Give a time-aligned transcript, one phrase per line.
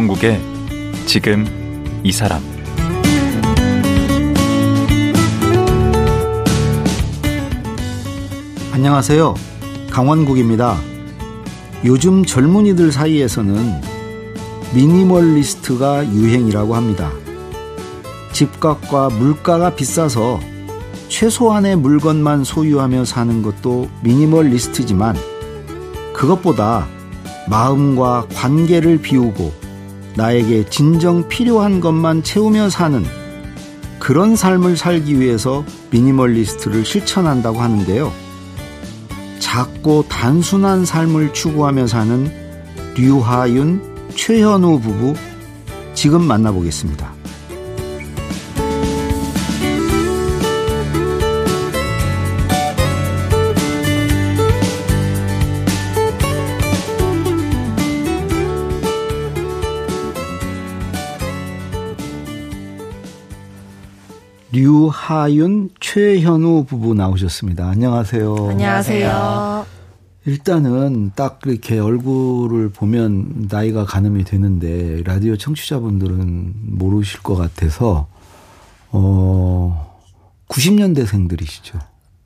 [0.00, 0.40] 강원국의
[1.04, 1.44] 지금
[2.02, 2.40] 이 사람
[8.72, 9.34] 안녕하세요.
[9.90, 10.78] 강원국입니다.
[11.84, 13.82] 요즘 젊은이들 사이에서는
[14.74, 17.10] 미니멀리스트가 유행이라고 합니다.
[18.32, 20.40] 집값과 물가가 비싸서
[21.08, 25.16] 최소한의 물건만 소유하며 사는 것도 미니멀리스트지만
[26.14, 26.88] 그것보다
[27.50, 29.59] 마음과 관계를 비우고
[30.16, 33.04] 나에게 진정 필요한 것만 채우며 사는
[33.98, 38.12] 그런 삶을 살기 위해서 미니멀리스트를 실천한다고 하는데요.
[39.38, 42.30] 작고 단순한 삶을 추구하며 사는
[42.96, 45.14] 류하윤, 최현우 부부
[45.94, 47.09] 지금 만나보겠습니다.
[65.10, 67.68] 하윤, 최현우 부부 나오셨습니다.
[67.68, 68.50] 안녕하세요.
[68.50, 69.66] 안녕하세요.
[70.24, 78.06] 일단은 딱 이렇게 얼굴을 보면 나이가 가늠이 되는데 라디오 청취자분들은 모르실 것 같아서
[78.92, 79.98] 어
[80.48, 81.80] 90년대생들이시죠.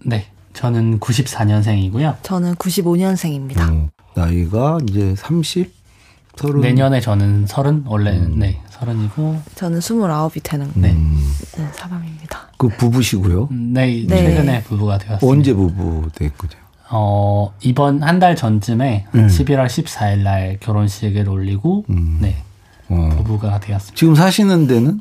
[0.05, 0.27] 네.
[0.53, 2.19] 저는 94년생이고요.
[2.23, 3.61] 저는 95년생입니다.
[3.61, 5.73] 어, 나이가 이제 30
[6.37, 8.39] 30 내년에 저는 30 원래 음.
[8.39, 8.61] 네.
[8.71, 10.91] 서른이고 저는 스물아홉이 되는 네.
[10.93, 11.33] 음.
[11.57, 12.49] 네, 사람입니다.
[12.59, 13.49] 그 부부시고요?
[13.53, 14.17] 네, 네.
[14.17, 15.27] 최근에 부부가 되었습니다.
[15.27, 16.61] 언제 부부 됐거든요?
[16.91, 19.27] 어, 이번 한 달 전쯤에 음.
[19.27, 22.19] 11월 14일 날 결혼식을 올리고 음.
[22.21, 22.37] 네.
[22.89, 23.11] 어.
[23.17, 23.97] 부부가 되었습니다.
[23.97, 25.01] 지금 사시는 데는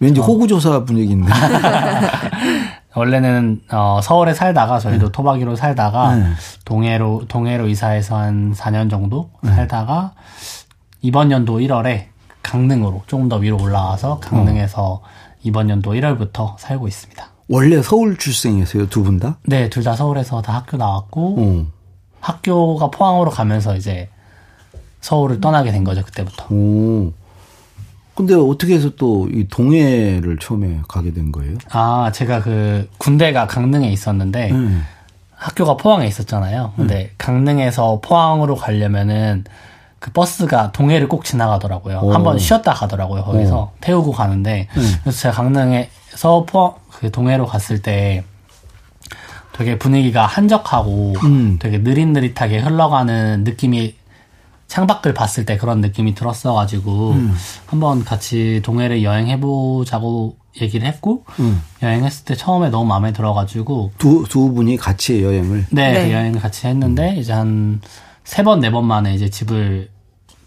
[0.00, 0.24] 왠지 어.
[0.24, 1.30] 호구조사 분위기인데.
[2.94, 5.12] 원래는 어, 서울에 살다가 저희도 네.
[5.12, 6.30] 토박이로 살다가 네.
[6.64, 9.52] 동해로 동해로 이사해서 한 4년 정도 네.
[9.54, 10.12] 살다가
[11.00, 12.06] 이번 연도 1월에
[12.42, 15.00] 강릉으로 조금 더 위로 올라와서 강릉에서 어.
[15.42, 17.24] 이번 연도 1월부터 살고 있습니다.
[17.48, 19.38] 원래 서울 출생이세요, 두 분 다?
[19.46, 21.66] 네, 둘 다 서울에서 다 학교 나왔고 어.
[22.20, 24.08] 학교가 포항으로 가면서 이제
[25.00, 26.46] 서울을 떠나게 된 거죠, 그때부터.
[26.52, 27.12] 오.
[28.14, 31.56] 근데 어떻게 해서 또 이 동해를 처음에 가게 된 거예요?
[31.70, 34.84] 아, 제가 그 군대가 강릉에 있었는데 음.
[35.36, 36.72] 학교가 포항에 있었잖아요.
[36.76, 37.14] 근데 음.
[37.16, 39.44] 강릉에서 포항으로 가려면은
[39.98, 42.12] 그 버스가 동해를 꼭 지나가더라고요.
[42.12, 43.24] 한번 쉬었다 가더라고요.
[43.24, 43.70] 거기서 오.
[43.80, 44.94] 태우고 가는데 음.
[45.02, 48.22] 그래서 제가 강릉에서 포, 그 동해로 갔을 때
[49.52, 51.58] 되게 분위기가 한적하고 음.
[51.60, 53.96] 되게 느릿느릿하게 흘러가는 느낌이
[54.68, 57.34] 창밖을 봤을 때 그런 느낌이 들었어가지고 음.
[57.66, 61.60] 한번 같이 동해를 여행해보자고 얘기를 했고 음.
[61.82, 66.12] 여행했을 때 처음에 너무 마음에 들어가지고 두 두 분이 같이 여행을 네, 네.
[66.12, 67.80] 여행을 같이 했는데 이제 한
[68.28, 69.88] 세 번, 네 번 만에 이제 집을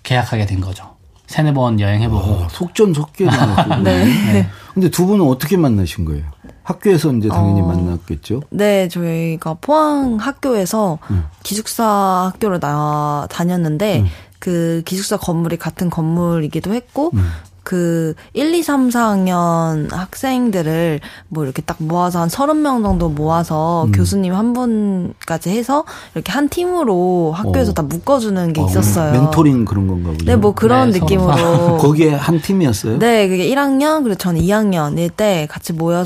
[0.03, 0.85] 계약하게 된 거죠.
[1.25, 2.43] 세네 번 여행해보고.
[2.43, 3.37] 아, 속전속결이네.
[3.83, 4.05] 네.
[4.33, 4.49] 네.
[4.75, 6.23] 근데 두 분은 어떻게 만나신 거예요?
[6.63, 8.43] 학교에서 이제 당연히 어, 만났겠죠?
[8.51, 11.25] 네, 저희가 포항 학교에서 음.
[11.41, 14.07] 기숙사 학교를 나, 다녔는데, 음.
[14.37, 17.31] 그 기숙사 건물이 같은 건물이기도 했고, 음.
[17.71, 20.99] 그 1, 2, 3, 4학년 학생들을
[21.29, 23.93] 뭐 이렇게 딱 모아서 한 30명 정도 모아서 음.
[23.93, 27.73] 교수님 한 분까지 해서 이렇게 한 팀으로 학교에서 어.
[27.73, 29.13] 다 묶어주는 게 어, 있었어요.
[29.13, 30.25] 멘토링 그런 건가 보죠.
[30.25, 31.77] 네, 뭐 그런 네, 느낌으로.
[31.79, 32.99] 거기에 한 팀이었어요?
[32.99, 36.05] 네, 그게 1학년, 그리고 저는 2학년일 때 같이 모였,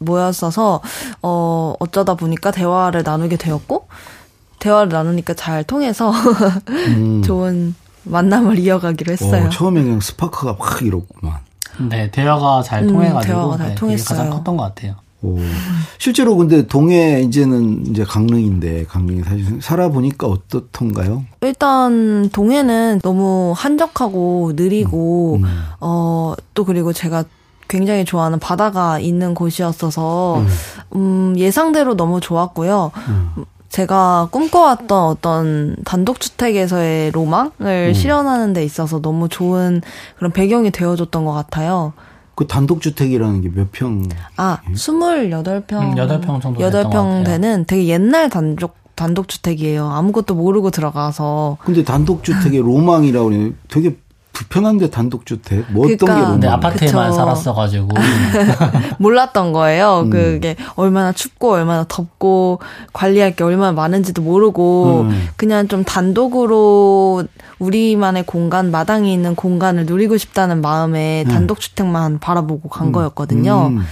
[0.00, 0.80] 모였어서,
[1.22, 3.86] 어, 어쩌다 보니까 대화를 나누게 되었고,
[4.58, 6.10] 대화를 나누니까 잘 통해서
[6.66, 7.22] 음.
[7.22, 9.46] 좋은 만남을 이어가기로 했어요.
[9.46, 11.38] 오, 처음에 그냥 스파크가 확 이렇구만.
[11.78, 14.18] 네, 대화가 잘 음, 통해가지고 대화가 잘 네, 통했어요.
[14.18, 14.94] 가장 컸던 것 같아요.
[15.22, 15.38] 오.
[15.98, 21.24] 실제로 근데 동해 이제는 이제 강릉인데 강릉에 사실 살아보니까 어떻던가요?
[21.40, 25.64] 일단 동해는 너무 한적하고 느리고 음, 음.
[25.80, 27.24] 어또 그리고 제가
[27.68, 30.48] 굉장히 좋아하는 바다가 있는 곳이었어서 음,
[30.94, 32.92] 음 예상대로 너무 좋았고요.
[33.76, 33.78] 음.
[33.78, 37.50] 제가 꿈꿔왔던 어떤 단독주택에서의 로망을
[37.88, 37.92] 음.
[37.92, 39.82] 실현하는 데 있어서 너무 좋은
[40.16, 41.92] 그런 배경이 되어줬던 것 같아요.
[42.34, 44.02] 그 단독주택이라는 게 몇 평?
[44.36, 45.72] 아, 28평.
[45.72, 49.88] 음, 8평 정도 8평 되는 되게 옛날 단독 단독주택이에요.
[49.88, 51.58] 아무것도 모르고 들어가서.
[51.60, 53.96] 근데 단독주택의 로망이라고 그래 되게
[54.36, 57.16] 불편한데 단독주택 뭐 어떤 그러니까, 게 근데 아파트에만 그쵸.
[57.16, 57.88] 살았어가지고
[58.98, 60.02] 몰랐던 거예요.
[60.04, 60.10] 음.
[60.10, 62.60] 그게 얼마나 춥고 얼마나 덥고
[62.92, 65.28] 관리할 게 얼마나 많은지도 모르고 음.
[65.36, 67.24] 그냥 좀 단독으로
[67.58, 71.32] 우리만의 공간 마당이 있는 공간을 누리고 싶다는 마음에 음.
[71.32, 72.92] 단독주택만 바라보고 간 음.
[72.92, 73.68] 거였거든요.
[73.68, 73.86] 음.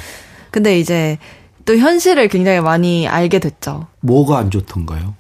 [0.50, 1.17] 근데 이제
[1.64, 3.87] 또 현실을 굉장히 많이 알게 됐죠.
[4.00, 5.14] 뭐가 안 좋던가요?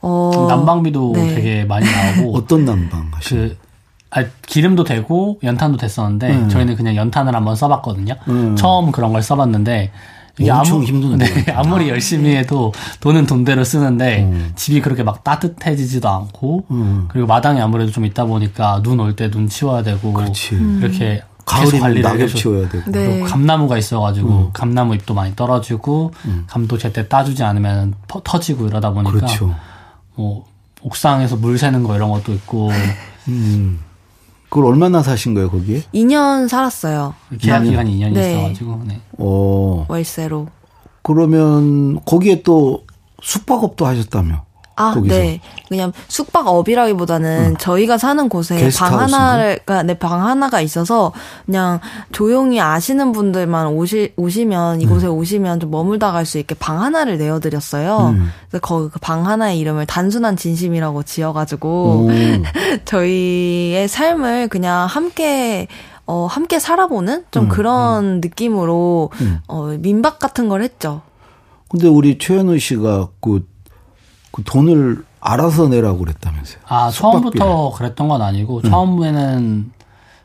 [0.00, 1.34] 어, 난방비도 네.
[1.34, 3.48] 되게 많이 나오고 어떤 난방 하시는?
[3.48, 3.69] 그
[4.12, 6.48] 아, 기름도 되고 연탄도 됐었는데 음.
[6.48, 8.14] 저희는 그냥 연탄을 한번 써봤거든요.
[8.28, 8.56] 음.
[8.56, 9.92] 처음 그런 걸 써봤는데
[10.38, 11.44] 이게 엄청 아무- 힘드는데.
[11.44, 14.52] 네, 아무리 열심히 해도 돈은 돈대로 쓰는데 음.
[14.56, 17.06] 집이 그렇게 막 따뜻해지지도 않고 음.
[17.08, 20.54] 그리고 마당이 아무래도 좀 있다 보니까 눈 올 때 눈 치워야 되고 그렇지.
[20.80, 22.90] 이렇게 계속 가을이면 관리를 낙엽 해줘- 치워야 되고.
[22.90, 23.06] 네.
[23.06, 26.12] 그리고 감나무가 있어가지고 감나무 잎도 많이 떨어지고
[26.46, 29.54] 감도 제때 따주지 않으면 퍼- 터지고 이러다 보니까 그렇죠.
[30.14, 30.46] 뭐
[30.82, 32.70] 옥상에서 물 새는 거 이런 것도 있고
[33.28, 33.80] 음.
[34.50, 35.82] 그걸 얼마나 사신 거예요, 거기에?
[35.94, 37.14] 2년 살았어요.
[37.38, 38.32] 계약 기간이 2년이 네.
[38.32, 39.00] 있어가지고 네.
[39.16, 39.86] 어.
[39.88, 40.48] 월세로.
[41.02, 42.84] 그러면 거기에 또
[43.22, 44.44] 숙박업도 하셨다며.
[44.80, 45.14] 아, 거기서.
[45.14, 45.40] 네.
[45.68, 51.12] 그냥 숙박업이라기보다는 저희가 사는 곳에 방 그러니까 네, 방 하나가 있어서
[51.46, 51.80] 그냥
[52.12, 57.40] 조용히 아시는 분들만 오시, 오시면 이곳에 오시면 좀 머물다 갈 수 있게 방 하나를 내어
[57.40, 58.14] 드렸어요.
[58.14, 58.30] 음.
[58.48, 62.10] 그래서 거기 그 방 하나의 이름을 단순한 진심이라고 지어 가지고 오.
[62.84, 65.66] 저희의 삶을 그냥 함께
[66.06, 69.38] 어 함께 살아보는 좀 그런 느낌으로 음.
[69.48, 71.02] 어 민박 같은 걸 했죠.
[71.68, 73.46] 근데 우리 최현우 씨가 그,
[74.32, 76.60] 그 돈을 알아서 내라고 그랬다면서요.
[76.68, 77.38] 아 숙박비를.
[77.40, 79.72] 처음부터 그랬던 건 아니고 처음에는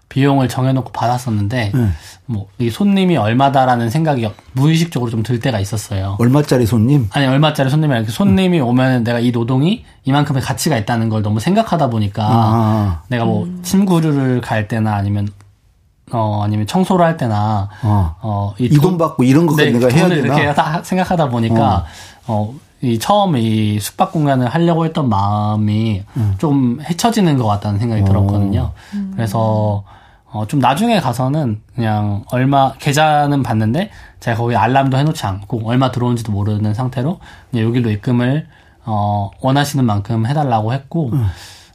[0.08, 1.90] 비용을 정해놓고 받았었는데 네.
[2.28, 6.16] 뭐이 손님이 얼마다라는 생각이 무의식적으로 좀 들 때가 있었어요.
[6.20, 7.10] 얼마짜리 손님?
[7.12, 11.90] 아니 얼마짜리 손님이 아니라 손님이 오면 내가 이 노동이 이만큼의 가치가 있다는 걸 너무 생각하다
[11.90, 13.02] 보니까 아.
[13.10, 15.28] 내가 뭐 침구류를 갈 때나 아니면
[16.12, 18.54] 어 아니면 청소를 할 때나 어.
[18.58, 20.36] 어이 이돈 받고 이런 것까지 내가 해야 돈을 되나?
[20.38, 21.86] 이렇게 다 생각하다 보니까
[22.28, 22.54] 어.
[22.82, 26.36] 이 처음에 이 숙박 공간을 하려고 했던 마음이 음.
[26.38, 28.72] 좀 헤쳐지는 것 같다는 생각이 들었거든요.
[29.14, 29.84] 그래서
[30.32, 33.90] 어, 좀 나중에 가서는 그냥 얼마 계좌는 봤는데
[34.20, 37.20] 제가 거기 알람도 해놓지 않고 얼마 들어온지도 모르는 상태로
[37.52, 38.48] 그냥 여기로 입금을
[38.84, 41.26] 어, 원하시는 만큼 해달라고 했고 음.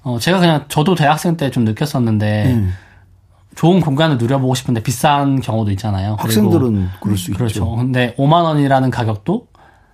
[0.02, 2.74] 어, 제가 그냥 저도 대학생 때 좀 느꼈었는데 음.
[3.56, 6.16] 좋은 공간을 누려보고 싶은데 비싼 경우도 있잖아요.
[6.18, 7.46] 학생들은 그럴 수 그렇죠.
[7.52, 7.76] 있죠.
[7.76, 9.48] 근데 5만 원이라는 가격도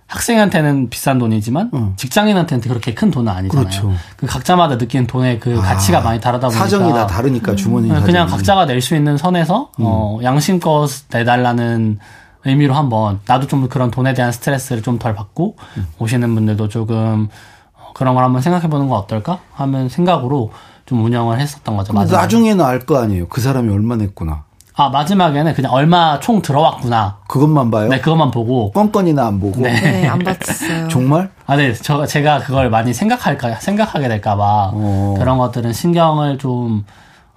[0.07, 1.93] 학생한테는 비싼 돈이지만 응.
[1.97, 3.67] 직장인한테는 그렇게 큰 돈은 아니잖아요.
[3.67, 3.93] 그렇죠.
[4.15, 8.05] 그 각자마다 느끼는 돈의 그 가치가 많이 다르다 보니까 사정이 다 다르니까 주머니 네, 사정이.
[8.05, 9.83] 그냥 각자가 낼 수 있는 선에서 음.
[9.85, 11.99] 어, 양심껏 내달라는
[12.45, 15.87] 의미로 한번 나도 좀 그런 돈에 대한 스트레스를 좀 덜 받고 음.
[15.99, 17.27] 오시는 분들도 조금
[17.73, 20.51] 어, 그런 걸 한번 생각해 보는 건 어떨까 하면 생각으로
[20.85, 21.91] 좀 운영을 했었던 거죠.
[21.91, 23.27] 나중에는 알 거 아니에요.
[23.27, 24.45] 그 사람이 얼마 냈구나.
[24.77, 27.17] 아 마지막에는 그냥 얼마 총 들어왔구나.
[27.27, 27.89] 그것만 봐요.
[27.89, 29.61] 네 그것만 보고 건건이나 안 보고.
[29.61, 30.87] 네, 안 봤어요.
[30.89, 31.29] 정말?
[31.45, 31.73] 아, 네.
[31.73, 35.15] 저, 제가 그걸 많이 생각할까, 생각하게 될까봐, 어.
[35.17, 36.85] 그런 것들은 신경을 좀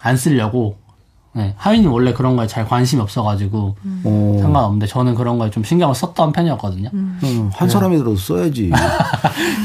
[0.03, 0.77] 안 쓰려고,
[1.33, 1.55] 네.
[1.57, 4.39] 하민님 원래 그런 거에 잘 관심이 없어가지고, 어.
[4.41, 6.91] 상관없는데, 저는 그런 거에 좀 신경을 썼던 편이었거든요.
[6.93, 7.21] 음,
[7.55, 8.73] 한 사람이라도 써야지.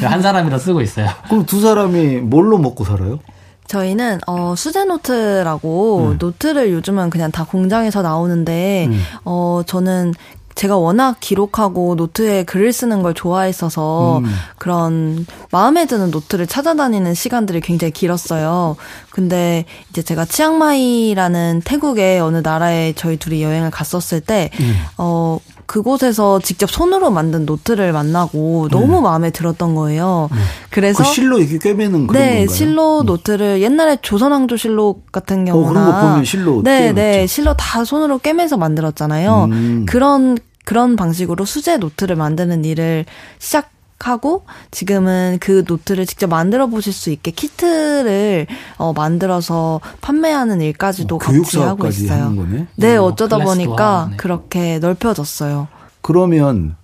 [0.03, 1.07] 한 사람이라 쓰고 있어요.
[1.29, 3.19] 그럼 두 사람이 뭘로 먹고 살아요?
[3.67, 6.17] 저희는 어 수제 노트라고 음.
[6.19, 8.89] 노트를 요즘은 그냥 다 공장에서 나오는데
[9.23, 10.13] 어 저는
[10.55, 14.25] 제가 워낙 기록하고 노트에 글을 쓰는 걸 좋아했어서 음.
[14.57, 18.77] 그런 마음에 드는 노트를 찾아다니는 시간들이 굉장히 길었어요.
[19.11, 24.75] 근데 이제 제가 치앙마이라는 태국의 어느 나라에 저희 둘이 여행을 갔었을 때, 음.
[24.97, 30.29] 어, 그곳에서 직접 손으로 만든 노트를 만나고 너무 마음에 들었던 거예요.
[30.69, 31.05] 그래서 음.
[31.05, 32.47] 그 실로 이렇게 꿰매는 그런 네, 건가요?
[32.55, 37.27] 실로 노트를 옛날에 조선왕조 실록 같은 경우나 어, 그런 거 보면 실로 네, 네.
[37.27, 39.49] 실로 다 손으로 꿰매서 만들었잖아요.
[39.51, 39.85] 음.
[39.87, 43.05] 그런 그런 방식으로 수제 노트를 만드는 일을
[43.39, 43.69] 시작
[44.07, 48.47] 하고 지금은 그 노트를 직접 만들어 보실 수 있게 키트를
[48.77, 52.23] 어 만들어서 판매하는 일까지도 어, 같이 교육 하고 사업까지 있어요.
[52.23, 52.67] 하는 거네.
[52.75, 54.17] 네, 음, 어쩌다 보니까 하고, 네.
[54.17, 55.67] 그렇게 넓혀졌어요.
[56.01, 56.75] 그러면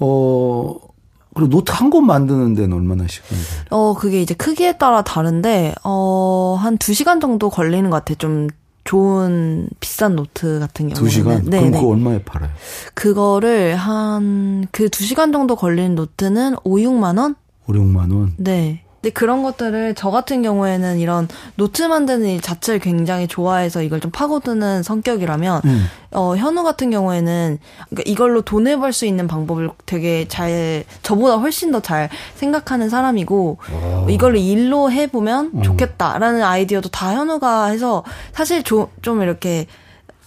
[0.00, 0.74] 어
[1.34, 3.66] 그리고 노트 한 권 만드는 데는 얼마나 시간이 걸려요?
[3.70, 8.16] 어, 그게 이제 크기에 따라 다른데, 어, 한두 시간 정도 걸리는 것 같아요.
[8.16, 8.48] 좀
[8.86, 10.94] 좋은 비싼 노트 같은 경우는.
[10.94, 11.44] 두 시간?
[11.44, 11.78] 네, 그럼 네.
[11.78, 12.50] 그거 얼마에 팔아요?
[12.94, 17.34] 그거를 한, 그두 시간 정도 걸리는 노트는 5, 6만 원?
[17.66, 18.32] 5, 6만 원.
[18.38, 18.85] 네.
[19.06, 24.10] 근데 그런 것들을 저 같은 경우에는 이런 노트 만드는 일 자체를 굉장히 좋아해서 이걸 좀
[24.10, 25.84] 파고드는 성격이라면, 음.
[26.10, 27.58] 어, 현우 같은 경우에는
[27.88, 33.58] 그러니까 이걸로 돈을 벌 수 있는 방법을 되게 잘, 저보다 훨씬 더 잘 생각하는 사람이고,
[34.08, 39.66] 이걸로 일로 해보면 좋겠다라는 아이디어도 다 현우가 해서, 사실 조, 좀 이렇게,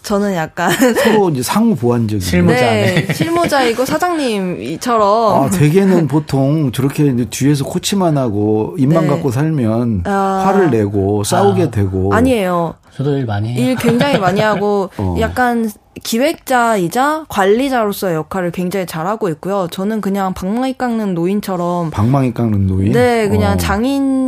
[0.04, 0.72] 저는 약간,
[1.04, 2.20] 서로 이제 상호 보완적인.
[2.20, 3.14] 실무- 네, 실무자네.
[3.14, 5.44] 실무자이고 사장님처럼.
[5.44, 9.10] 아, 대개는 보통 저렇게 이제 뒤에서 코치만 하고 입만 네.
[9.10, 10.44] 갖고 살면 아.
[10.46, 11.72] 화를 내고 싸우게 아.
[11.72, 12.14] 되고.
[12.14, 12.76] 아니에요.
[12.96, 13.66] 저도 일 많이 해요.
[13.70, 15.16] 일 굉장히 많이 하고 어.
[15.20, 15.70] 약간
[16.02, 19.68] 기획자이자 관리자로서의 역할을 굉장히 잘하고 있고요.
[19.72, 22.92] 저는 그냥 방망이 깎는 노인처럼 방망이 깎는 노인.
[22.92, 23.58] 네, 그냥 어.
[23.58, 24.19] 장인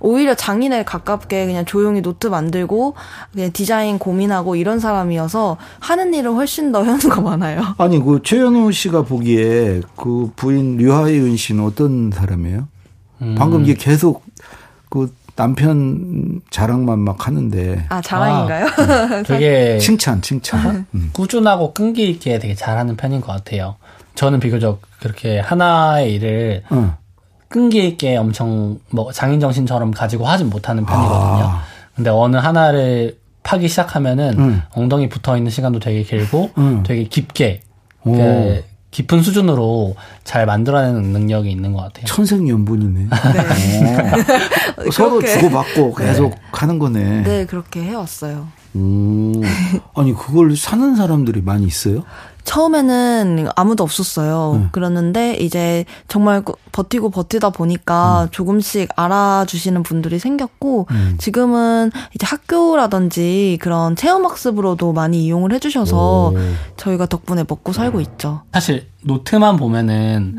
[0.00, 2.94] 오히려 장인에 가깝게 그냥 조용히 노트 만들고
[3.32, 7.62] 그냥 디자인 고민하고 이런 사람이어서 하는 일은 훨씬 더 현우가 많아요.
[7.78, 12.68] 아니 그 최현우 씨가 보기에 그 부인 류하윤 씨는 어떤 사람이에요?
[13.22, 13.34] 음.
[13.38, 14.24] 방금 이게 계속
[14.88, 17.86] 그 남편 자랑만 막 하는데.
[17.88, 18.66] 아, 자랑인가요?
[18.66, 19.78] 아, 되게.
[19.78, 20.86] 칭찬, 칭찬.
[20.94, 21.10] 음.
[21.12, 23.76] 꾸준하고 끈기 있게 되게 잘하는 편인 것 같아요.
[24.14, 26.92] 저는 비교적 그렇게 하나의 일을 응.
[27.54, 31.44] 끈기 있게 엄청 뭐 장인 정신처럼 가지고 하진 못하는 편이거든요.
[31.44, 31.62] 아.
[31.94, 34.62] 근데 어느 하나를 파기 시작하면은 응.
[34.72, 36.82] 엉덩이 붙어 있는 시간도 되게 길고 응.
[36.82, 37.60] 되게 깊게
[38.02, 39.94] 그 깊은 수준으로
[40.24, 42.06] 잘 만들어내는 능력이 있는 것 같아요.
[42.06, 43.06] 천생연분이네.
[43.06, 44.90] 네.
[44.90, 46.36] 서로 주고받고 계속 네.
[46.50, 47.22] 하는 거네.
[47.22, 48.48] 네, 그렇게 해왔어요.
[48.76, 49.40] 음.
[49.94, 52.04] 아니, 그걸 사는 사람들이 많이 있어요?
[52.44, 54.52] 처음에는 아무도 없었어요.
[54.54, 54.68] 음.
[54.70, 58.28] 그랬는데 이제 정말 버티고 버티다 보니까 음.
[58.30, 61.16] 조금씩 알아주시는 분들이 생겼고 음.
[61.18, 66.38] 지금은 이제 학교라든지 그런 체험학습으로도 많이 이용을 해주셔서 오.
[66.76, 68.42] 저희가 덕분에 먹고 살고 있죠.
[68.52, 70.36] 사실 노트만 보면은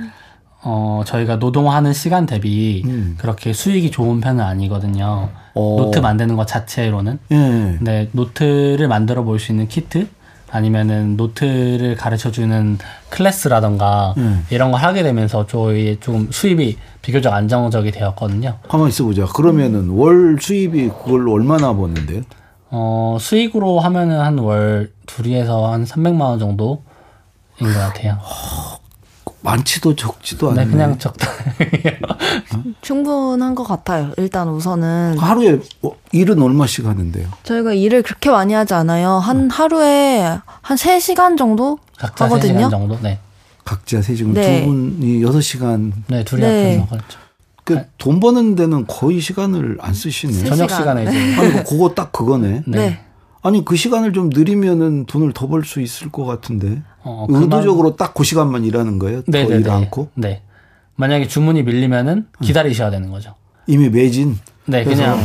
[0.68, 3.16] 어 저희가 노동하는 시간 대비 음.
[3.20, 5.30] 그렇게 수익이 좋은 편은 아니거든요.
[5.54, 5.78] 오.
[5.78, 7.20] 노트 만드는 것 자체로는.
[7.32, 7.36] 예.
[7.78, 10.08] 근데 노트를 만들어 볼 수 있는 키트
[10.50, 12.78] 아니면은 노트를 가르쳐 주는
[13.10, 14.46] 클래스라던가 음.
[14.50, 18.56] 이런 걸 하게 되면서 저희 좀 수입이 비교적 안정적이 되었거든요.
[18.68, 19.26] 가만 있어 보자.
[19.26, 22.22] 그러면은 월 수입이 그걸 얼마나 버는데요?
[22.72, 26.80] 어, 수익으로 하면은 한 월 둘이에서 한 300만 원 정도인
[27.60, 28.18] 것 같아요.
[29.50, 30.66] 많지도 적지도 않네.
[30.66, 32.00] 네, 그냥 적당해요.
[32.82, 34.12] 충분한 것 같아요.
[34.18, 37.28] 일단 우선은 하루에 뭐 일은 얼마씩 하는데요?
[37.44, 39.12] 저희가 일을 그렇게 많이 하지 않아요.
[39.12, 39.50] 한 음.
[39.50, 42.68] 하루에 한 3시간 정도 각자 하거든요.
[42.68, 43.00] 3시간 정도.
[43.02, 43.20] 네.
[43.64, 44.62] 각자 3시간 네.
[44.62, 45.92] 두 분이 6시간.
[46.08, 46.74] 네, 둘이 네.
[46.80, 47.20] 합해서 그렇죠.
[47.64, 50.44] 그돈 버는 데는 거의 시간을 안 쓰시네.
[50.50, 51.36] 저녁 시간에 이제.
[51.40, 52.64] 아니, 뭐 그거 딱 그거네.
[52.68, 52.78] 네.
[52.78, 53.00] 네.
[53.42, 58.14] 아니 그 시간을 좀 느리면은 돈을 더 벌 수 있을 것 같은데 어, 의도적으로 딱
[58.14, 59.22] 그 시간만 일하는 거예요?
[59.28, 60.10] 네, 더일 않고?
[60.16, 60.42] 네.
[60.96, 63.36] 만약에 주문이 밀리면은 기다리셔야 되는 거죠.
[63.68, 64.38] 이미 매진.
[64.66, 65.20] 네, 그냥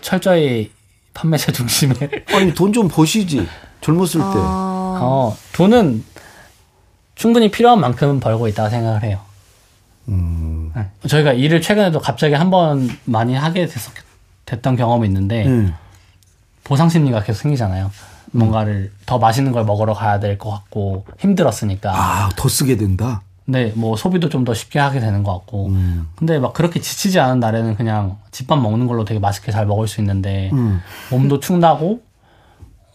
[0.00, 0.70] 철저히
[1.14, 1.94] 판매자 중심에.
[2.34, 3.46] 아니 돈 좀 버시지
[3.80, 4.26] 젊었을 때.
[4.36, 4.98] 아...
[5.02, 6.04] 어, 돈은
[7.14, 9.20] 충분히 필요한 만큼 벌고 있다고 생각을 해요.
[10.08, 10.72] 음...
[10.74, 10.86] 네.
[11.08, 13.92] 저희가 일을 최근에도 갑자기 한 번 많이 하게 됐었,
[14.46, 15.44] 됐던 경험이 있는데.
[15.46, 15.74] 음.
[16.64, 17.90] 보상 심리가 계속 생기잖아요.
[18.32, 21.92] 뭔가를 더 맛있는 걸 먹으러 가야 될 것 같고 힘들었으니까.
[21.94, 23.22] 아, 더 쓰게 된다.
[23.46, 25.66] 네, 뭐 소비도 좀 더 쉽게 하게 되는 것 같고.
[25.68, 26.08] 음.
[26.16, 30.00] 근데 막 그렇게 지치지 않은 날에는 그냥 집밥 먹는 걸로 되게 맛있게 잘 먹을 수
[30.00, 30.80] 있는데 음.
[31.10, 32.02] 몸도 축나고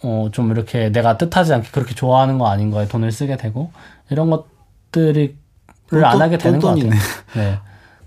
[0.04, 3.72] 어, 좀 이렇게 내가 뜻하지 않게 그렇게 좋아하는 거 아닌 거에 돈을 쓰게 되고
[4.10, 5.36] 이런 것들을
[6.04, 6.92] 안 하게 되는 것 같아요.
[7.36, 7.60] 네.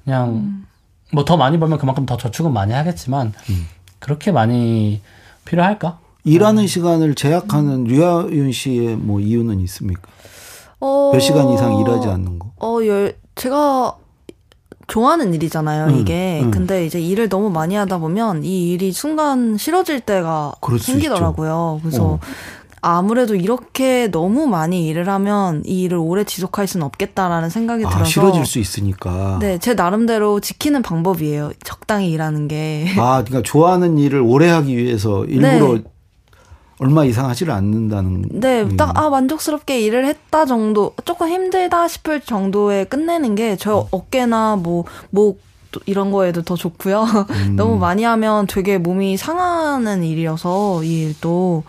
[0.04, 0.66] 그냥 음.
[1.12, 3.66] 뭐더 많이 벌면 그만큼 더 저축은 많이 하겠지만 음.
[3.98, 5.00] 그렇게 많이
[5.44, 5.98] 필요할까?
[6.26, 6.66] 일하는 음.
[6.66, 10.02] 시간을 제약하는 류하윤 씨의 뭐 이유는 있습니까?
[10.80, 11.10] 어...
[11.12, 12.50] 몇 시간 이상 일하지 않는 거?
[12.60, 13.96] 어, 열, 제가
[14.88, 16.40] 좋아하는 일이잖아요, 음, 이게.
[16.42, 16.50] 음.
[16.50, 21.80] 근데 이제 일을 너무 많이 하다 보면 이 일이 순간 싫어질 때가 생기더라고요.
[21.82, 22.18] 그래서 어.
[22.82, 28.04] 아무래도 이렇게 너무 많이 일을 하면 이 일을 오래 지속할 수는 없겠다라는 생각이 아, 들어서
[28.04, 29.38] 싫어질 수 있으니까.
[29.40, 31.52] 네, 제 나름대로 지키는 방법이에요.
[31.64, 32.86] 적당히 일하는 게.
[32.96, 35.82] 아, 그러니까 좋아하는 일을 오래 하기 위해서 일부러 네.
[36.78, 38.24] 얼마 이상 하지를 않는다는.
[38.30, 43.86] 네, 딱, 아, 만족스럽게 일을 했다 정도, 조금 힘들다 싶을 정도에 끝내는 게저 음.
[43.90, 45.40] 어깨나 뭐, 목,
[45.84, 47.04] 이런 거에도 더 좋고요.
[47.30, 47.56] 음.
[47.56, 51.64] 너무 많이 하면 되게 몸이 상하는 일이어서 이 일도.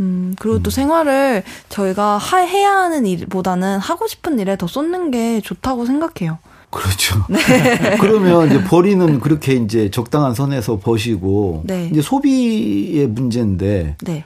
[0.00, 0.62] 음, 그리고 음.
[0.62, 6.38] 또 생활을 저희가 하, 해야 하는 일보다는 하고 싶은 일에 더 쏟는 게 좋다고 생각해요.
[6.74, 7.24] 그렇죠.
[7.30, 7.96] 네.
[8.00, 11.88] 그러면 이제 버리는 그렇게 이제 적당한 선에서 버시고 네.
[11.92, 14.24] 이제 소비의 문제인데 네.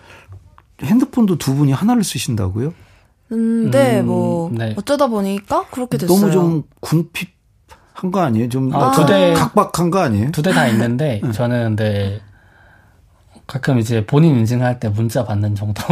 [0.82, 2.72] 핸드폰도 두 분이 하나를 쓰신다고요?
[3.32, 4.74] 음, 네, 음, 뭐 네.
[4.78, 6.18] 어쩌다 보니까 그렇게 됐어요.
[6.18, 7.36] 너무 좀 궁핍
[7.92, 8.48] 한 거 아니에요?
[8.48, 10.30] 좀 아, 두 대, 각박한 거 아니에요?
[10.30, 11.32] 두 대 다 있는데 네.
[11.32, 12.20] 저는 근데
[13.48, 15.82] 가끔 이제 본인 인증할 때 문자 받는 정도.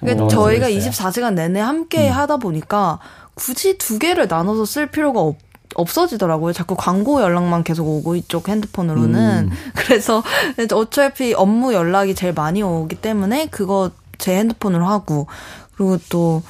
[0.00, 2.12] 그러니까 저희가 24시간 내내 함께 음.
[2.14, 2.98] 하다 보니까
[3.34, 5.36] 굳이 두 개를 나눠서 쓸 필요가 없,
[5.74, 6.52] 없어지더라고요.
[6.52, 9.50] 자꾸 광고 연락만 계속 오고 이쪽 핸드폰으로는.
[9.50, 9.56] 음.
[9.74, 10.22] 그래서
[10.72, 15.26] 어차피 업무 연락이 제일 많이 오기 때문에 그거 제 핸드폰으로 하고
[15.76, 16.42] 그리고 또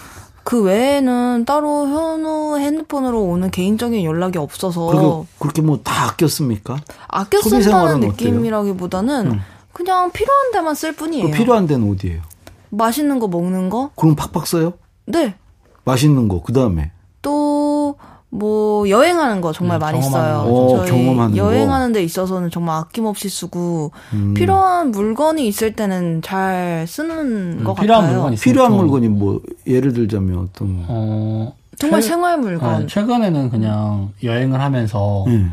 [0.44, 6.80] 그 외에는 따로 현우 핸드폰으로 오는 개인적인 연락이 없어서 그렇게 뭐다 아꼈습니까?
[7.08, 9.40] 아껴 쓴다는 느낌이라기보다는 음.
[9.72, 11.30] 그냥 필요한 데만 쓸 뿐이에요.
[11.30, 12.22] 필요한 데는 어디예요?
[12.70, 13.90] 맛있는 거 먹는 거?
[13.96, 14.74] 그럼 팍팍 써요?
[15.06, 15.36] 네.
[15.84, 16.90] 맛있는 거, 그 다음에?
[17.20, 17.96] 또,
[18.34, 20.46] 뭐 여행하는 거 정말 음, 많이 써요.
[20.48, 24.32] 오, 저희 여행하는 데 있어서는 정말 아낌없이 쓰고 음.
[24.32, 28.20] 필요한 물건이 있을 때는 잘 쓰는 음, 것 필요한 같아요.
[28.20, 32.80] 물건이 필요한 물건이 뭐 예를 들자면 어떤 어, 정말 최, 생활 물건.
[32.80, 35.52] 네, 최근에는 그냥 여행을 하면서 음.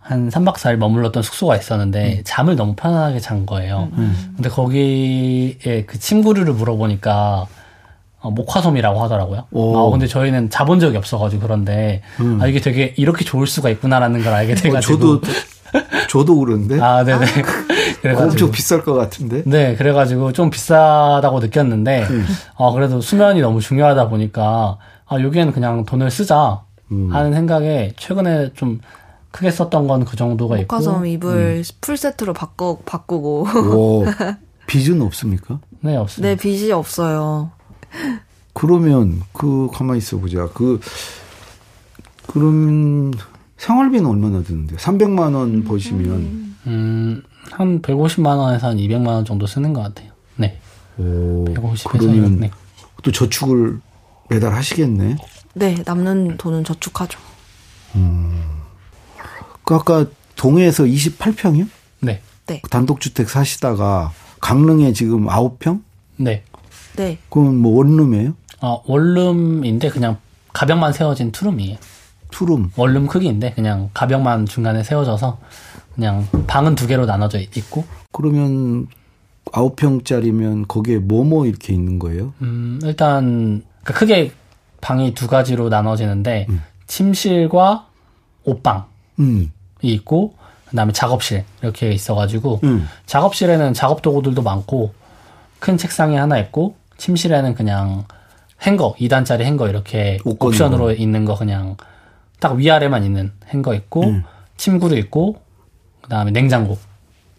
[0.00, 2.22] 한 3박 4일 머물렀던 숙소가 있었는데 음.
[2.24, 3.88] 잠을 너무 편안하게 잔 거예요.
[3.98, 4.32] 음.
[4.36, 7.46] 근데 거기에 그 침구류를 물어보니까
[8.22, 9.44] 어, 목화솜이라고 하더라고요.
[9.50, 9.76] 오.
[9.76, 12.38] 아, 근데 저희는 자본 적이 없어가지고 그런데 음.
[12.40, 14.94] 아 이게 되게 이렇게 좋을 수가 있구나라는 걸 알게 어, 돼가지고.
[14.94, 15.20] 어, 저도
[16.08, 16.80] 저도 그런데.
[16.80, 17.24] 아, 네네.
[18.02, 19.42] 그래가지고 엄청 비쌀 것 같은데.
[19.46, 22.26] 네, 그래가지고 좀 비싸다고 느꼈는데, 음.
[22.56, 27.08] 어 그래도 수면이 너무 중요하다 보니까 아 여기에는 그냥 돈을 쓰자 음.
[27.12, 28.80] 하는 생각에 최근에 좀
[29.30, 30.76] 크게 썼던 건 그 정도가 있고.
[30.76, 31.62] 목화솜 이불 음.
[31.80, 33.46] full set로 바꿔 바꾸고.
[33.74, 34.04] 오,
[34.66, 35.58] 빚은 없습니까?
[35.80, 36.28] 네, 없습니다.
[36.28, 37.50] 네, 빚이 없어요.
[38.52, 40.48] 그러면 그 가만히 있어 보자.
[40.54, 40.80] 그
[42.26, 43.12] 그럼
[43.56, 44.76] 생활비는 얼마나 드는데?
[44.76, 50.10] 300만 원 버시면 음, 한 150만 원에서 한 200만 원 정도 쓰는 것 같아요.
[50.36, 50.58] 네.
[50.98, 52.50] 오, 150에서 그러면 네.
[53.02, 53.80] 또 저축을
[54.28, 55.16] 매달 하시겠네.
[55.54, 57.18] 네, 남는 돈은 저축하죠.
[57.96, 58.42] 음.
[59.64, 60.06] 그 아까
[60.36, 61.68] 동해에서 28평이요?
[62.00, 62.20] 네.
[62.46, 62.62] 네.
[62.70, 65.82] 단독주택 사시다가 강릉에 지금 9평?
[66.16, 66.44] 네.
[66.96, 67.18] 네.
[67.28, 68.34] 그건 뭐 원룸이에요?
[68.60, 70.18] 어, 원룸인데 그냥
[70.52, 71.78] 가벽만 세워진 two room이에요.
[72.30, 72.72] two room.
[72.76, 75.38] 원룸 크기인데 그냥 가벽만 중간에 세워져서
[75.94, 77.84] 그냥 방은 두 개로 나눠져 있고.
[78.10, 78.86] 그러면
[79.52, 82.32] 아홉 평짜리면 거기에 뭐뭐 뭐 이렇게 있는 거예요?
[82.42, 84.32] 음, 일단 그러니까 크게
[84.80, 86.62] 방이 두 가지로 나눠지는데 음.
[86.86, 87.86] 침실과
[88.44, 88.82] 옷방이
[89.20, 89.52] 음.
[89.82, 90.34] 있고
[90.68, 92.88] 그다음에 작업실 이렇게 있어가지고 음.
[93.06, 94.94] 작업실에는 작업 도구들도 많고
[95.58, 98.04] 큰 책상이 하나 있고 침실에는 그냥
[98.62, 100.92] 행거 2단짜리 행거 이렇게 옵션으로 거.
[100.92, 101.76] 있는 거 그냥
[102.40, 104.24] 딱 위아래만 있는 행거 있고 음.
[104.56, 105.36] 침구도 있고
[106.02, 106.78] 그다음에 냉장고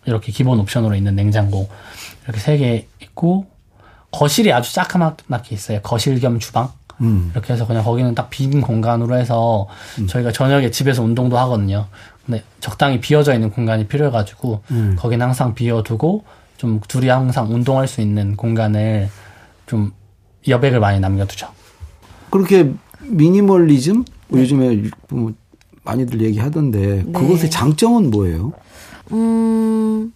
[0.05, 1.69] 이렇게 기본 옵션으로 있는 냉장고
[2.25, 3.45] 이렇게 세 개 있고
[4.11, 5.79] 거실이 아주 자그맣게 있어요.
[5.81, 6.71] 거실 겸 주방.
[7.01, 7.31] 음.
[7.33, 9.67] 이렇게 해서 그냥 거기는 딱 빈 공간으로 해서
[9.99, 10.05] 음.
[10.07, 11.87] 저희가 저녁에 집에서 운동도 하거든요.
[12.25, 14.95] 근데 적당히 비어져 있는 공간이 필요해가지고 음.
[14.99, 16.23] 거기는 항상 비워두고
[16.57, 19.09] 좀 둘이 항상 운동할 수 있는 공간을
[19.73, 19.91] 좀
[20.47, 21.47] 여백을 많이 남겨두죠.
[22.29, 24.41] 그렇게 미니멀리즘 네.
[24.41, 25.33] 요즘에 뭐
[25.83, 27.11] 많이들 얘기하던데 네.
[27.11, 28.53] 그것의 장점은 뭐예요?
[29.13, 30.13] 음.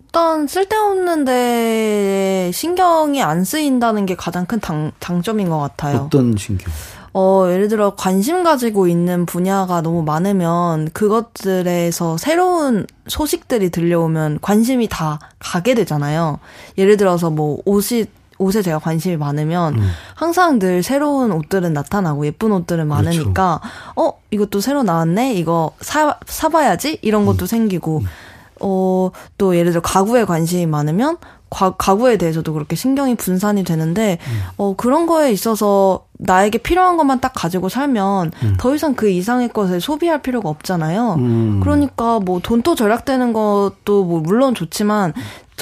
[0.00, 6.02] 일단 쓸데없는 데 신경이 안 쓰인다는 게 가장 큰 당, 장점인 것 같아요.
[6.06, 6.70] 어떤 신경?
[7.14, 15.18] 어, 예를 들어 관심 가지고 있는 분야가 너무 많으면 그것들에서 새로운 소식들이 들려오면 관심이 다
[15.38, 16.40] 가게 되잖아요.
[16.76, 18.06] 예를 들어서 뭐 옷이
[18.42, 19.90] 옷에 제가 관심이 많으면 음.
[20.14, 22.82] 항상 늘 새로운 옷들은 나타나고 예쁜 옷들은.
[22.86, 23.92] 많으니까 그렇죠.
[23.96, 27.46] 어 이것도 새로 나왔네 이거 사 사봐야지 이런 것도 음.
[27.46, 28.06] 생기고 음.
[28.60, 31.18] 어, 또 예를 들어 가구에 관심이 많으면
[31.50, 34.40] 과, 가구에 대해서도 그렇게 신경이 분산이 되는데 음.
[34.56, 38.56] 어 그런 거에 있어서 나에게 필요한 것만 딱 가지고 살면 음.
[38.58, 41.16] 더 이상 그 이상의 것을 소비할 필요가 없잖아요.
[41.18, 41.60] 음.
[41.62, 45.12] 그러니까 뭐 돈도 절약되는 것도 뭐 물론 좋지만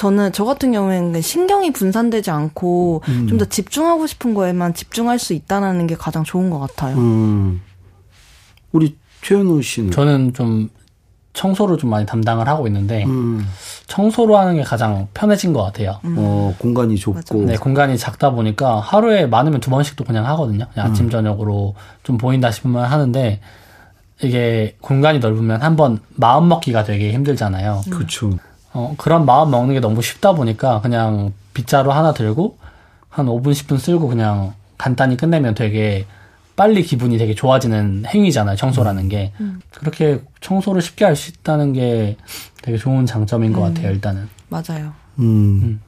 [0.01, 3.27] 저는 저 같은 경우에는 신경이 분산되지 않고 음.
[3.27, 6.97] 좀더 집중하고 싶은 거에만 집중할 수 있다는 게 가장 좋은 것 같아요.
[6.97, 7.61] 음.
[8.71, 10.71] 우리 최현우 씨는 저는 좀
[11.33, 13.45] 청소를 좀 많이 담당을 하고 있는데 음.
[13.85, 15.99] 청소로 하는 게 가장 편해진 것 같아요.
[16.03, 16.15] 음.
[16.17, 17.35] 어 공간이 좁고 맞아.
[17.35, 20.65] 네 공간이 작다 보니까 하루에 많으면 두 번씩도 그냥 하거든요.
[20.73, 21.09] 그냥 아침 음.
[21.11, 23.39] 저녁으로 좀 보인다 싶으면 하는데
[24.23, 27.81] 이게 공간이 넓으면 한번 마음 먹기가 되게 힘들잖아요.
[27.91, 28.31] 그렇죠.
[28.73, 32.57] 어 그런 마음 먹는 게 너무 쉽다 보니까 그냥 빗자루 하나 들고
[33.09, 36.05] 한 5분 10분 쓸고 그냥 간단히 끝내면 되게
[36.55, 38.55] 빨리 기분이 되게 좋아지는 행위잖아요.
[38.55, 39.59] 청소라는 게 음.
[39.73, 42.17] 그렇게 청소를 쉽게 할 수 있다는 게
[42.61, 43.73] 되게 좋은 장점인 것 음.
[43.73, 43.91] 같아요.
[43.91, 44.93] 일단은 맞아요.
[45.19, 45.79] 음.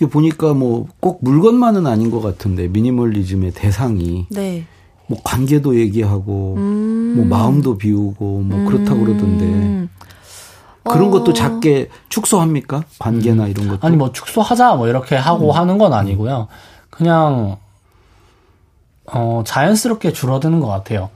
[0.00, 0.08] 음.
[0.10, 4.64] 보니까 뭐 꼭 물건만은 아닌 것 같은데 미니멀리즘의 대상이 네.
[5.08, 7.14] 뭐 관계도 얘기하고 음.
[7.16, 9.88] 뭐 마음도 비우고 뭐 그렇다고 그러던데 음.
[10.92, 11.34] 그런 것도 어.
[11.34, 12.84] 작게 축소합니까?
[12.98, 16.48] 관계나 이런 것도 아니 뭐 축소하자 뭐 이렇게 하고 하는 건 아니고요.
[16.90, 17.56] 그냥
[19.06, 21.10] 어, 자연스럽게 줄어드는 것 같아요.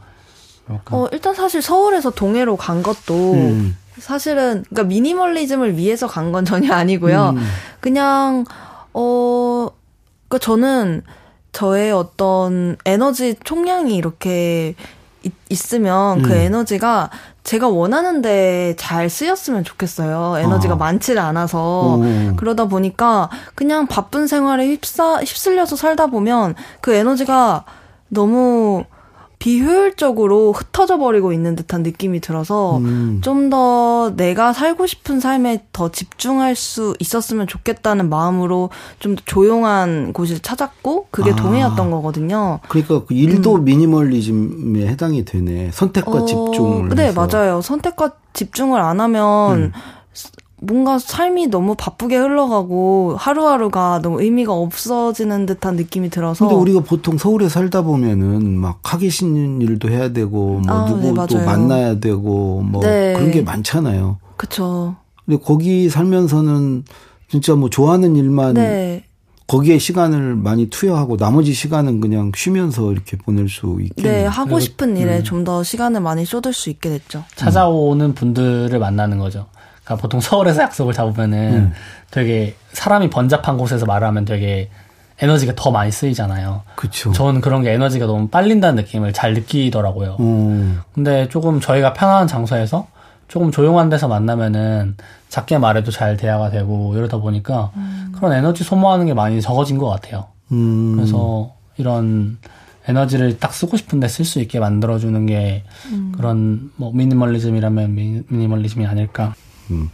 [0.64, 0.96] 그러니까.
[0.96, 3.76] 어, 일단 사실 서울에서 동해로 간 것도 음.
[3.98, 7.30] 사실은 그러니까 미니멀리즘을 위해서 간 건 전혀 아니고요.
[7.36, 7.42] 음.
[7.80, 8.44] 그냥
[8.92, 9.68] 어
[10.28, 11.02] 그러니까 저는
[11.52, 14.74] 저의 어떤 에너지 총량이 이렇게
[15.50, 16.32] 있, 으면그 음.
[16.32, 17.10] 에너지가
[17.42, 20.38] 제가 원하는데 잘 쓰였으면 좋겠어요.
[20.38, 20.76] 에너지가 아.
[20.76, 21.96] 많지를 않아서.
[21.96, 22.36] 오.
[22.36, 27.64] 그러다 보니까 그냥 바쁜 생활에 휩싸, 휩쓸려서 살다 보면 그 에너지가
[28.08, 28.84] 너무
[29.40, 33.20] 비효율적으로 흩어져 버리고 있는 듯한 느낌이 들어서 음.
[33.22, 41.08] 좀더 내가 살고 싶은 삶에 더 집중할 수 있었으면 좋겠다는 마음으로 좀 조용한 곳을 찾았고
[41.10, 41.36] 그게 아.
[41.36, 42.60] 동해였던 거거든요.
[42.68, 43.64] 그러니까 그 일도 음.
[43.64, 45.70] 미니멀리즘에 해당이 되네.
[45.72, 46.90] 선택과 어, 집중을.
[46.90, 47.26] 네, 해서.
[47.26, 47.62] 맞아요.
[47.62, 49.72] 선택과 집중을 안 하면 음.
[50.62, 56.46] 뭔가 삶이 너무 바쁘게 흘러가고 하루하루가 너무 의미가 없어지는 듯한 느낌이 들어서.
[56.46, 61.14] 근데 우리가 보통 서울에 살다 보면은 막 하기 싫은 일도 해야 되고 뭐 아, 누구
[61.14, 63.14] 네, 또 만나야 되고 뭐 네.
[63.14, 64.18] 그런 게 많잖아요.
[64.36, 64.96] 그렇죠.
[65.24, 66.84] 근데 거기 살면서는
[67.28, 69.04] 진짜 뭐 좋아하는 일만 네.
[69.46, 74.02] 거기에 시간을 많이 투여하고 나머지 시간은 그냥 쉬면서 이렇게 보낼 수 있게.
[74.02, 75.24] 네, 하고 싶은 일에 음.
[75.24, 77.24] 좀더 시간을 많이 쏟을 수 있게 됐죠.
[77.34, 79.46] 찾아오는 분들을 만나는 거죠.
[79.90, 81.72] 그러니까 보통 서울에서 약속을 잡으면은 음.
[82.10, 84.70] 되게 사람이 번잡한 곳에서 말하면 되게
[85.20, 86.62] 에너지가 더 많이 쓰이잖아요.
[86.76, 87.12] 그렇죠.
[87.12, 90.16] 저는 그런 게 에너지가 너무 빨린다는 느낌을 잘 느끼더라고요.
[90.20, 90.80] 음.
[90.94, 92.86] 근데 조금 저희가 편안한 장소에서
[93.28, 94.96] 조금 조용한 데서 만나면은
[95.28, 98.12] 작게 말해도 잘 대화가 되고 이러다 보니까 음.
[98.16, 100.26] 그런 에너지 소모하는 게 많이 적어진 것 같아요.
[100.52, 100.96] 음.
[100.96, 102.38] 그래서 이런
[102.88, 106.12] 에너지를 딱 쓰고 싶은데 쓸 수 있게 만들어주는 게 음.
[106.16, 109.34] 그런 뭐 미니멀리즘이라면 미니멀리즘이 아닐까.
[109.70, 109.88] 음.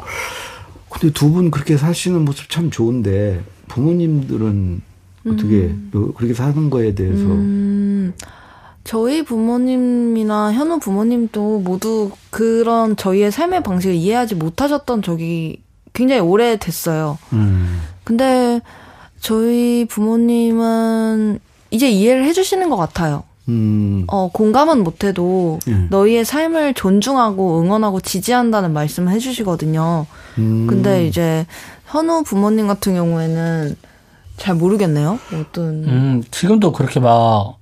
[0.90, 4.80] 근데 두 분 그렇게 사시는 모습 참 좋은데 부모님들은
[5.28, 5.90] 어떻게 음.
[6.16, 8.12] 그렇게 사는 거에 대해서 음.
[8.84, 15.60] 저희 부모님이나 현우 부모님도 모두 그런 저희의 삶의 방식을 이해하지 못하셨던 적이
[15.92, 17.18] 굉장히 오래 됐어요.
[17.32, 17.80] 음.
[18.04, 18.60] 근데
[19.18, 21.40] 저희 부모님은
[21.72, 23.24] 이제 이해를 해주시는 것 같아요.
[23.48, 24.04] 음.
[24.08, 25.86] 어, 공감은 못해도 음.
[25.90, 30.06] 너희의 삶을 존중하고 응원하고 지지한다는 말씀을 해주시거든요.
[30.38, 30.66] 음.
[30.66, 31.46] 근데 이제
[31.86, 33.76] 현우 부모님 같은 경우에는
[34.36, 35.18] 잘 모르겠네요.
[35.34, 35.84] 어떤.
[35.84, 37.56] 음, 지금도 그렇게 막,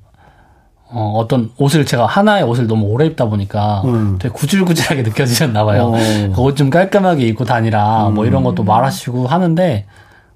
[0.88, 4.16] 어, 어떤 옷을 제가 하나의 옷을 너무 오래 입다 보니까 음.
[4.18, 5.92] 되게 구질구질하게 느껴지셨나 봐요.
[5.94, 6.32] 어.
[6.34, 8.66] 그 옷좀 깔끔하게 입고 다니라 뭐 이런 것도 음.
[8.66, 9.86] 말하시고 하는데,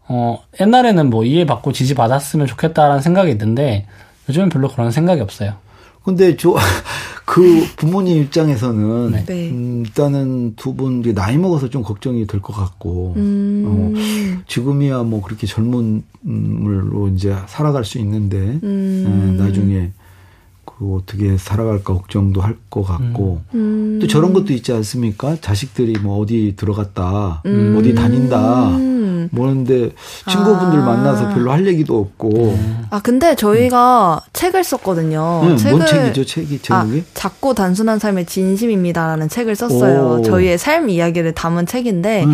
[0.08, 3.86] 어, 옛날에는 뭐 이해받고 지지받았으면 좋겠다라는 생각이 있는데,
[4.28, 5.54] 요즘은 별로 그런 생각이 없어요.
[6.04, 6.54] 근데 저
[7.26, 9.24] 그 부모님 입장에서는 네.
[9.26, 9.50] 네.
[9.50, 13.64] 음, 일단은 두 분 나이 먹어서 좀 걱정이 될 것 같고 음.
[13.66, 19.36] 어, 지금이야 뭐 그렇게 젊은으로 이제 살아갈 수 있는데 음.
[19.38, 19.90] 에, 나중에
[20.78, 23.98] 그 어떻게 살아갈까 걱정도 할 것 같고 음.
[24.00, 25.36] 또 저런 것도 있지 않습니까?
[25.40, 27.76] 자식들이 뭐 어디 들어갔다 음.
[27.78, 28.68] 어디 다닌다
[29.30, 29.90] 뭐는데
[30.28, 30.84] 친구분들 아.
[30.84, 32.58] 만나서 별로 할 얘기도 없고.
[32.90, 34.28] 아 근데 저희가 음.
[34.32, 35.40] 책을 썼거든요.
[35.44, 36.24] 음, 책을 뭔 책이죠?
[36.24, 36.98] 책이 제목이?
[37.00, 40.18] 아, 작고 단순한 삶의 진심입니다라는 책을 썼어요.
[40.20, 40.22] 오.
[40.22, 42.26] 저희의 삶 이야기를 담은 책인데.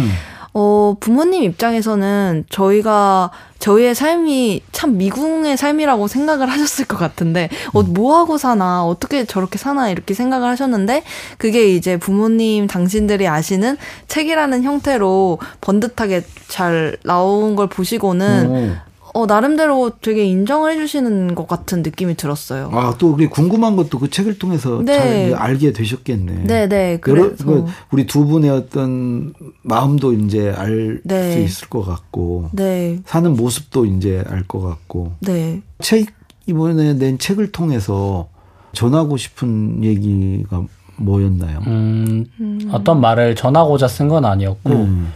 [0.55, 0.61] 음.
[0.61, 7.93] 어, 부모님 입장에서는 저희가, 저희의 삶이 참 미궁의 삶이라고 생각을 하셨을 것 같은데, 어, 음.
[7.93, 11.03] 뭐 하고 사나, 어떻게 저렇게 사나, 이렇게 생각을 하셨는데,
[11.39, 18.94] 그게 이제 부모님 당신들이 아시는 책이라는 형태로 번듯하게 잘 나온 걸 보시고는, 오.
[19.17, 22.69] 어, 나름대로 되게 인정을 해주시는 것 같은 느낌이 들었어요.
[22.73, 25.31] 아, 또 우리 궁금한 것도 그 책을 통해서 네.
[25.31, 26.45] 잘 알게 되셨겠네.
[26.45, 26.67] 네네.
[26.69, 26.99] 네.
[27.01, 27.45] 그래서.
[27.45, 31.43] 그 우리 두 분의 어떤 마음도 이제 알수 네.
[31.45, 32.51] 있을 것 같고.
[32.53, 32.99] 네.
[33.07, 35.13] 사는 모습도 이제 알 것 같고.
[35.21, 35.63] 네.
[35.79, 36.09] 책,
[36.47, 38.29] 이번에 낸 책을 통해서
[38.73, 40.65] 전하고 싶은 얘기가
[40.97, 41.61] 뭐였나요?
[41.69, 42.69] 음, 음.
[42.73, 45.13] 어떤 말을 전하고자 쓴 건 아니었고, 음.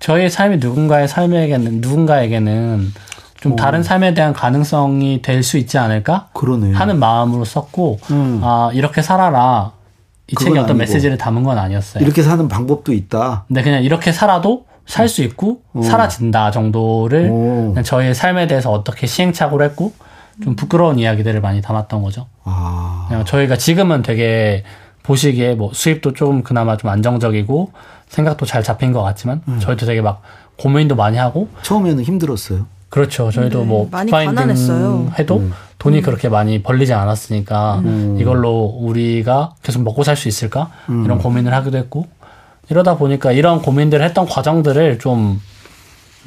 [0.00, 2.92] 저의 삶이 누군가의 삶에게는, 누군가에게는
[3.40, 3.56] 좀 오.
[3.56, 6.72] 다른 삶에 대한 가능성이 될 수 있지 않을까 그러네.
[6.72, 8.40] 하는 마음으로 썼고 음.
[8.42, 9.72] 아 이렇게 살아라
[10.28, 10.74] 이 책이 어떤 아니고.
[10.78, 12.02] 메시지를 담은 건 아니었어요.
[12.02, 13.44] 이렇게 사는 방법도 있다.
[13.48, 15.82] 네, 그냥 이렇게 살아도 살 수 있고 오.
[15.82, 19.92] 사라진다 정도를 그냥 저의 삶에 대해서 어떻게 시행착오를 했고
[20.42, 22.26] 좀 부끄러운 이야기들을 많이 담았던 거죠.
[22.44, 23.06] 아.
[23.08, 24.64] 그냥 저희가 지금은 되게
[25.02, 27.72] 보시기에 뭐 수입도 조금 그나마 좀 안정적이고
[28.08, 29.58] 생각도 잘 잡힌 것 같지만 음.
[29.60, 30.22] 저희도 되게 막
[30.58, 32.66] 고민도 많이 하고 처음에는 힘들었어요.
[32.88, 33.30] 그렇죠.
[33.30, 35.52] 저희도 네, 뭐 파인딩 해도 음.
[35.78, 36.02] 돈이 음.
[36.02, 38.16] 그렇게 많이 벌리지 않았으니까 음.
[38.20, 41.04] 이걸로 우리가 계속 먹고 살 수 있을까 음.
[41.04, 42.06] 이런 고민을 하기도 했고
[42.68, 45.40] 이러다 보니까 이런 고민들을 했던 과정들을 좀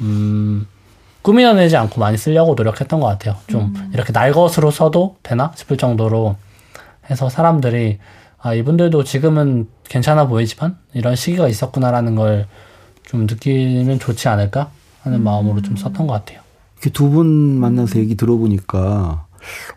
[0.00, 0.66] 음,
[1.22, 3.36] 꾸며내지 않고 많이 쓰려고 노력했던 것 같아요.
[3.46, 3.90] 좀 음.
[3.92, 6.36] 이렇게 날 것으로 써도 되나 싶을 정도로
[7.10, 7.98] 해서 사람들이
[8.38, 12.46] 아 이분들도 지금은 괜찮아 보이지만 이런 시기가 있었구나라는 걸
[13.10, 14.70] 좀 느끼면 좋지 않을까
[15.02, 16.40] 하는 마음으로 좀 썼던 것 같아요.
[16.80, 17.26] 이렇게 두 분
[17.60, 19.26] 만나서 얘기 들어보니까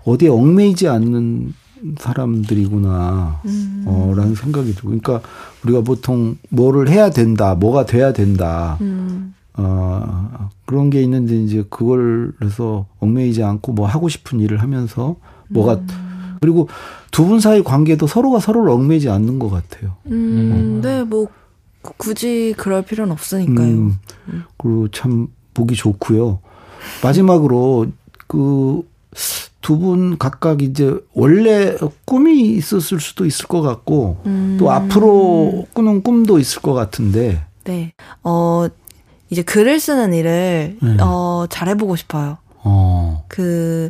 [0.05, 1.53] 어디에 얽매이지 않는
[1.97, 3.83] 사람들이구나, 음.
[3.85, 4.87] 어, 라는 생각이 들고.
[4.87, 5.21] 그러니까
[5.63, 9.33] 우리가 보통 뭐를 해야 된다, 뭐가 돼야 된다, 음.
[9.55, 15.17] 어, 그런 게 있는데 이제 그걸 해서 얽매이지 않고 뭐 하고 싶은 일을 하면서
[15.49, 16.37] 뭐가 음.
[16.39, 16.67] 그리고
[17.11, 19.95] 두 분 사이 관계도 서로가 서로를 얽매지 않는 것 같아요.
[20.07, 20.81] 음, 음.
[20.81, 21.27] 네, 뭐
[21.81, 23.67] 굳이 그럴 필요는 없으니까요.
[23.67, 23.97] 음,
[24.57, 26.39] 그리고 참 보기 좋고요.
[27.01, 27.87] 마지막으로
[28.27, 28.83] 그
[29.63, 34.57] 두 분 각각 이제 원래 꿈이 있었을 수도 있을 것 같고 음.
[34.59, 37.41] 또 앞으로 꾸는 꿈도 있을 것 같은데.
[37.63, 37.93] 네.
[38.23, 38.67] 어
[39.29, 40.97] 이제 글을 쓰는 일을 네.
[40.99, 42.37] 어 잘해보고 싶어요.
[42.63, 43.23] 어.
[43.29, 43.89] 그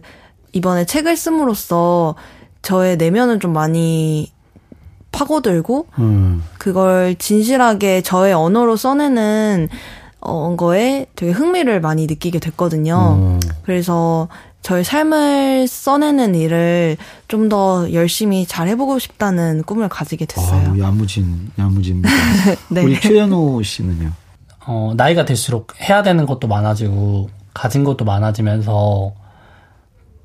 [0.54, 2.16] 이번에 책을 씀으로써
[2.62, 4.32] 저의 내면은 좀 많이
[5.12, 6.44] 파고들고 음.
[6.60, 9.70] 그걸 진실하게 저의 언어로 써내는
[10.26, 13.18] 어, 거에 되게 흥미를 많이 느끼게 됐거든요.
[13.20, 13.40] 음.
[13.64, 14.28] 그래서
[14.62, 20.72] 저의 삶을 써내는 일을 좀 더 열심히 잘 해보고 싶다는 꿈을 가지게 됐어요.
[20.74, 22.10] 아, 야무진, 야무집니다.
[22.72, 22.84] 네.
[22.84, 24.12] 우리 최현우 씨는요?
[24.66, 29.12] 어, 나이가 들수록 해야 되는 것도 많아지고, 가진 것도 많아지면서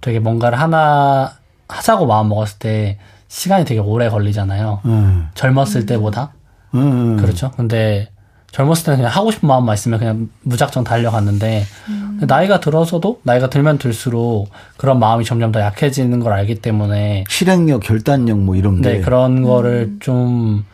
[0.01, 1.33] 되게 뭔가를 하나
[1.69, 4.81] 하자고 마음 먹었을 때 시간이 되게 오래 걸리잖아요.
[4.85, 5.29] 음.
[5.35, 6.33] 젊었을 때보다.
[6.75, 7.17] 음.
[7.17, 7.51] 그렇죠.
[7.57, 8.11] 근데
[8.53, 12.21] 젊었을 때는 그냥 하고 싶은 마음만 있으면 그냥 무작정 달려갔는데 음.
[12.27, 18.39] 나이가 들어서도 나이가 들면 들수록 그런 마음이 점점 더 약해지는 걸 알기 때문에 실행력, 결단력
[18.39, 19.99] 뭐 이런 게 네, 그런 거를 음.
[20.01, 20.65] 좀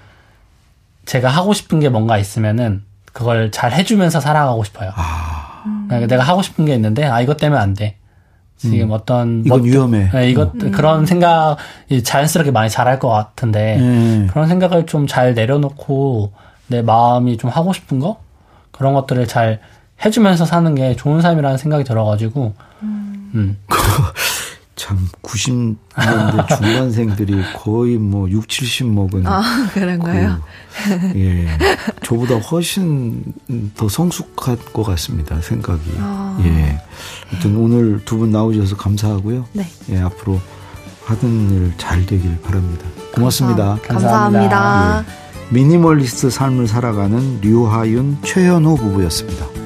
[1.04, 2.82] 제가 하고 싶은 게 뭔가 있으면은
[3.12, 4.90] 그걸 잘 해주면서 살아가고 싶어요.
[4.94, 5.62] 아.
[5.88, 7.96] 그러니까 내가 하고 싶은 게 있는데 아 이것 때문에 안 돼.
[8.56, 8.90] 지금 음.
[8.92, 10.10] 어떤 이건 뭐, 위험해.
[10.12, 10.70] 네, 이것 음.
[10.70, 14.28] 그런 생각이 자연스럽게 많이 자랄 것 같은데 음.
[14.30, 16.32] 그런 생각을 좀 잘 내려놓고
[16.66, 18.20] 내 마음이 좀 하고 싶은 거
[18.70, 19.60] 그런 것들을 잘
[20.04, 23.30] 해주면서 사는 게 좋은 삶이라는 생각이 들어가지고 음.
[23.34, 23.58] 음.
[24.76, 29.40] 참 90년대 중반생들이 거의 뭐 6, 70 먹은 아
[29.72, 30.40] 그런가요?
[30.84, 31.46] 그, 예,
[32.02, 33.22] 저보다 훨씬
[33.76, 35.80] 더 성숙할 것 같습니다 생각이.
[36.00, 36.36] 아.
[36.44, 36.80] 예,
[37.30, 39.46] 아무튼 오늘 두 분 나오셔서 감사하고요.
[39.52, 39.64] 네.
[39.90, 40.40] 예, 앞으로
[41.04, 42.84] 하던 일 잘 되길 바랍니다.
[43.14, 43.78] 고맙습니다.
[43.86, 45.04] 감사, 감사합니다.
[45.06, 45.23] 예,
[45.54, 49.63] 미니멀리스트 삶을 살아가는 류하윤 최현호 부부였습니다.